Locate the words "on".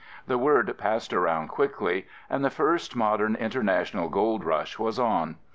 4.97-5.35